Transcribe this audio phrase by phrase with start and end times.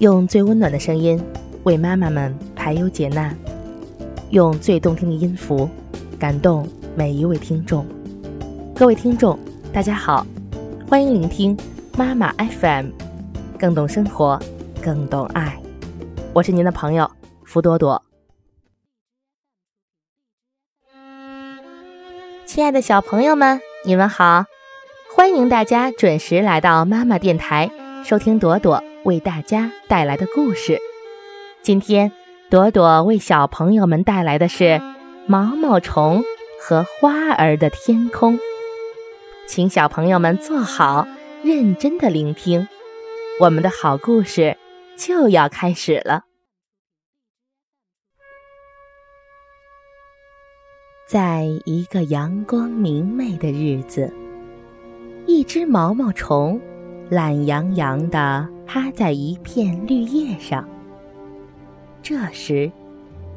[0.00, 1.22] 用最温暖的声音
[1.62, 3.36] 为妈妈们排忧解难，
[4.30, 5.68] 用最动听的音符
[6.18, 7.86] 感动每一位听众。
[8.74, 9.38] 各位听众，
[9.72, 10.26] 大家好，
[10.88, 11.56] 欢迎聆听
[11.96, 12.88] 妈妈 FM，
[13.56, 14.40] 更懂生活，
[14.82, 15.56] 更懂爱。
[16.32, 17.08] 我是您的朋友
[17.44, 18.02] 福朵朵。
[22.44, 24.44] 亲爱的小朋友们，你们好，
[25.14, 27.70] 欢迎大家准时来到妈妈电台，
[28.04, 28.82] 收听朵朵。
[29.04, 30.78] 为大家带来的故事，
[31.62, 32.10] 今天
[32.50, 34.80] 朵朵为小朋友们带来的是
[35.26, 36.24] 毛毛虫
[36.58, 38.38] 和花儿的天空，
[39.46, 41.06] 请小朋友们坐好，
[41.42, 42.66] 认真的聆听，
[43.40, 44.56] 我们的好故事
[44.96, 46.22] 就要开始了。
[51.06, 54.10] 在一个阳光明媚的日子，
[55.26, 56.58] 一只毛毛虫
[57.10, 58.53] 懒洋洋的。
[58.74, 60.68] 趴在一片绿叶上。
[62.02, 62.68] 这时，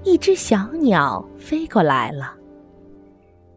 [0.03, 2.33] 一只小鸟飞过来了。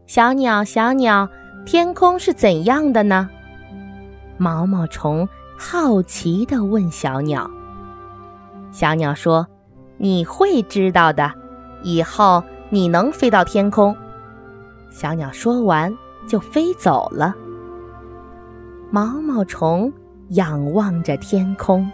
[0.05, 1.27] 小鸟，小鸟，
[1.65, 3.27] 天空是怎样的呢？
[4.37, 7.49] 毛毛虫好奇地问小鸟。
[8.71, 9.47] 小鸟说
[9.97, 11.33] ：“你会知道的，
[11.81, 13.97] 以后你能飞到天空。”
[14.91, 15.91] 小鸟说完
[16.27, 17.35] 就飞走了。
[18.91, 19.91] 毛毛虫。
[20.31, 21.89] 仰望着天空，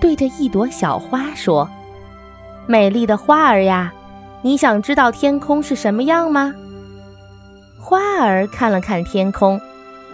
[0.00, 1.68] 对着一朵小花说
[2.66, 3.92] ：“美丽的花儿呀，
[4.42, 6.52] 你想知道天空是什么样吗？”
[7.78, 9.60] 花儿看了看天空，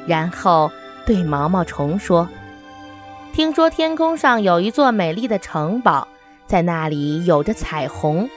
[0.07, 0.71] 然后
[1.07, 2.29] 对毛毛虫说
[3.33, 6.07] ：“听说天空上有一座美丽的城堡，
[6.47, 8.29] 在那里有着彩虹。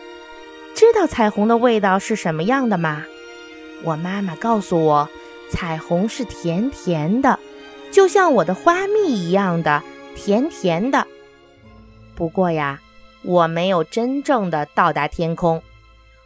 [0.74, 3.04] 知道彩虹的味道是什么样的吗？
[3.84, 5.10] 我妈妈告诉我，
[5.50, 7.38] 彩虹是甜甜的。”
[7.92, 9.84] 就像我的花蜜一样的
[10.16, 11.06] 甜甜的。
[12.16, 12.80] 不过呀，
[13.24, 15.62] 我没有真正的到达天空。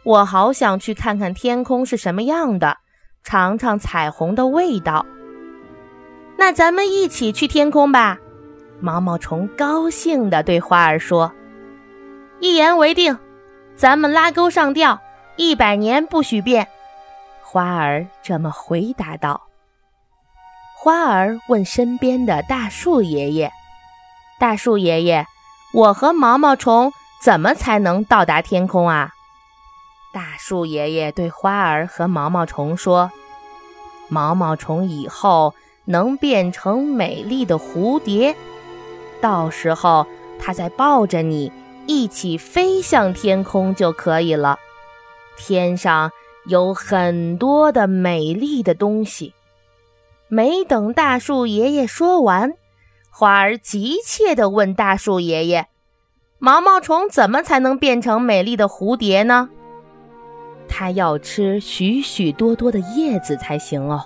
[0.02, 2.78] 我好想去看看天空是什么样的，
[3.24, 5.04] 尝尝彩虹的味道。
[6.38, 8.18] 那咱们一起去天空吧！
[8.78, 11.32] 毛毛虫高兴地对花儿说
[12.40, 13.18] ：“一言为定，
[13.74, 15.00] 咱们拉钩上吊，
[15.36, 16.68] 一百年不许变。”
[17.42, 19.42] 花儿这么回答道。
[20.86, 23.50] 花儿问身边的大树爷爷
[24.38, 25.26] ：“大树爷爷，
[25.74, 29.10] 我和毛毛虫怎么才能到达天空啊？”
[30.14, 33.10] 大树爷爷对花儿和毛毛虫说
[34.08, 38.36] ：“毛毛虫以后能变成美丽的蝴蝶，
[39.20, 40.06] 到时候
[40.38, 41.50] 它再抱着你
[41.88, 44.56] 一起飞向天空就可以了。
[45.36, 46.12] 天上
[46.44, 49.34] 有很多的美丽的东西。”
[50.28, 52.52] 没等大树爷爷说完，
[53.10, 55.68] 花儿急切地问大树爷爷
[56.38, 59.50] ：“毛毛虫怎么才能变成美丽的蝴蝶呢？”
[60.68, 64.04] 它要吃许许多多的叶子才行哦。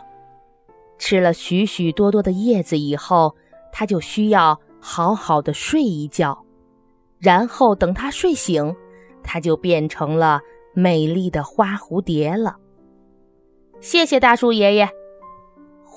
[0.99, 3.35] 吃了许许多多的叶子以后，
[3.73, 6.45] 它就需要好好的睡一觉，
[7.19, 8.77] 然后等它睡醒，
[9.23, 10.43] 它就变成了
[10.75, 12.59] 美丽的花蝴蝶了。
[13.81, 14.91] 谢谢大树爷爷。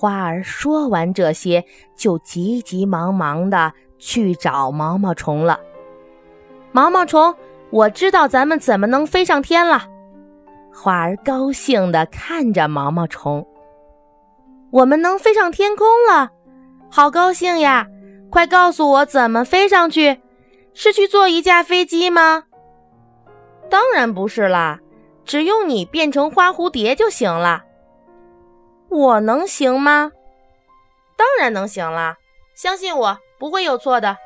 [0.04, 1.64] 花儿说完这些，
[1.96, 5.58] 就急急忙忙的去找毛毛虫了。
[6.74, 7.34] 毛毛虫，
[7.70, 9.88] 我知道咱们怎么能飞上天了。
[10.74, 13.48] 花儿高兴的看着毛毛虫，
[14.72, 16.30] 我们能飞上天空了，
[16.92, 17.88] 好高兴呀！
[18.30, 20.20] 快告诉我怎么飞上去？
[20.74, 22.44] 是去坐一架飞机吗？
[23.70, 24.82] 当然不是啦，
[25.24, 27.64] 只用你变成花蝴蝶就行了。
[28.94, 30.12] 我能行吗？
[31.18, 32.18] 当然能行了，
[32.56, 34.18] 相信我不会有错的。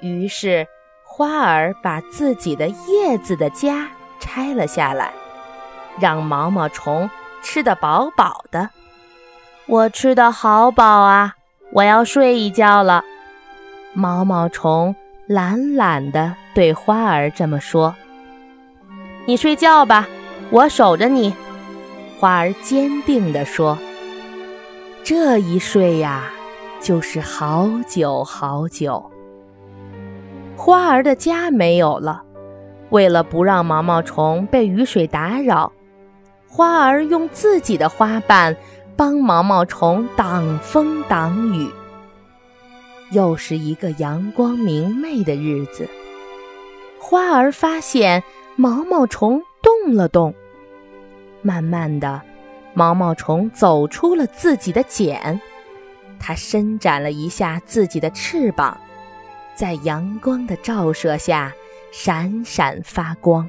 [0.00, 0.66] 于是，
[1.04, 3.88] 花儿把自己的叶子的家
[4.20, 5.12] 拆了下来，
[5.98, 7.10] 让毛毛虫
[7.42, 8.70] 吃得饱饱的。
[9.66, 11.34] 我吃的好饱啊，
[11.72, 13.04] 我要睡一觉了。
[13.92, 14.94] 毛毛虫
[15.26, 17.94] 懒懒地对花儿这么说
[19.26, 20.06] ：“你睡觉吧，
[20.50, 21.34] 我守着你。”
[22.22, 23.76] 花儿坚定地说
[25.02, 26.30] ：“这一睡呀，
[26.80, 29.10] 就是好久好久。”
[30.56, 32.22] 花儿的家没有了，
[32.90, 35.72] 为了不让毛毛虫被雨水打扰，
[36.46, 38.56] 花儿用自己的花瓣
[38.94, 41.68] 帮毛毛虫挡风挡雨。
[43.10, 45.88] 又是一个阳光明媚的日子，
[47.00, 48.22] 花儿发现
[48.54, 50.32] 毛毛虫动了动。
[51.42, 52.22] 慢慢的，
[52.72, 55.40] 毛毛虫走出了自己的茧，
[56.18, 58.80] 它伸展了一下自己的翅膀，
[59.54, 61.52] 在阳光的照射下
[61.92, 63.48] 闪闪发光。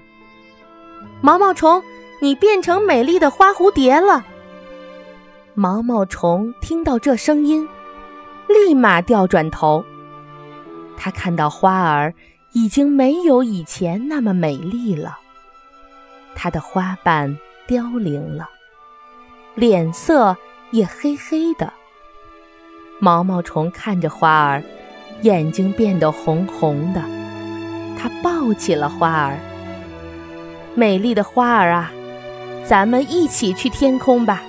[1.21, 1.81] 毛毛虫，
[2.21, 4.25] 你变成美丽的花蝴蝶了！
[5.53, 7.67] 毛毛虫听到这声音，
[8.47, 9.85] 立马掉转头。
[10.97, 12.13] 他看到花儿
[12.53, 15.19] 已经没有以前那么美丽了，
[16.35, 17.37] 它的花瓣
[17.73, 18.47] 凋零了，
[19.55, 20.37] 脸色
[20.69, 21.73] 也黑黑的。
[22.99, 24.63] 毛毛虫看着花儿，
[25.23, 27.01] 眼睛变得红红的。
[27.97, 29.39] 它抱起了花儿，
[30.75, 31.91] 美丽的花儿啊，
[32.63, 34.43] 咱们一起去天空吧，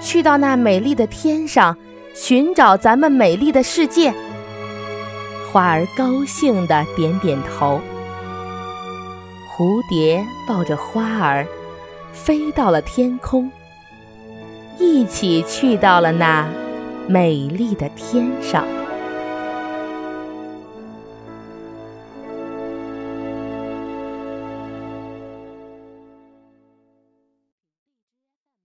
[0.00, 1.76] 去到那美丽的天上，
[2.14, 4.14] 寻找咱们美丽的世界。
[5.50, 7.80] 花儿高兴地点点头。
[9.52, 11.44] 蝴蝶抱着花儿，
[12.22, 13.50] 飞到了天空，
[14.78, 16.46] 一起去到了那
[17.08, 18.66] 美丽的天上。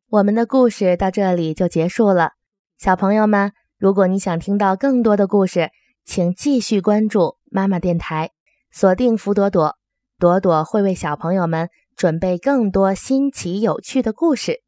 [0.09, 2.33] 我们的故事到这里就结束了，
[2.77, 5.71] 小朋友们，如果你想听到更多的故事，
[6.03, 8.31] 请继续关注妈妈电台，
[8.69, 9.77] 锁定福朵朵，
[10.19, 14.61] 朵朵会为小朋友们准备更多新奇有趣的故事。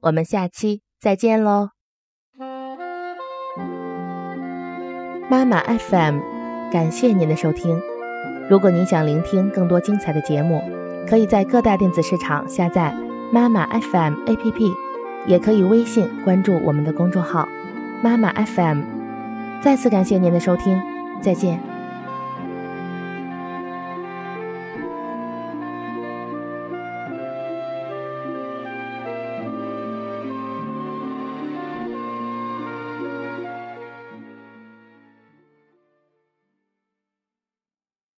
[0.00, 1.70] 我们下期再见喽！
[5.30, 6.20] 妈妈 FM，
[6.72, 7.80] 感谢您的收听。
[8.48, 10.62] 如果您想聆听更多精彩的节目，
[11.06, 12.94] 可以在各大电子市场下载
[13.32, 14.72] 妈妈 FM APP，
[15.26, 17.46] 也可以微信关注我们的公众号
[18.02, 18.82] 妈妈 FM。
[19.62, 20.80] 再次感谢您的收听，
[21.20, 21.67] 再见。